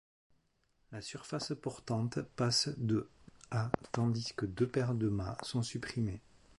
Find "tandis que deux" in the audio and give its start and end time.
3.91-4.65